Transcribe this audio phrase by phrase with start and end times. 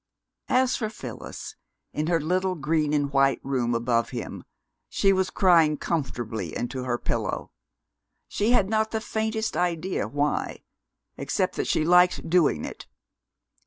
[0.49, 1.55] As for Phyllis,
[1.93, 4.43] in her little green and white room above him,
[4.89, 7.51] she was crying comfortably into her pillow.
[8.27, 10.63] She had not the faintest idea why,
[11.17, 12.87] except that she liked doing it.